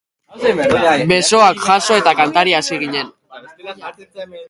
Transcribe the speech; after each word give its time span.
Besoak 1.11 1.63
jaso 1.67 1.99
eta 2.01 2.17
kantari 2.23 2.59
hasi 2.63 2.83
ginen. 2.87 3.17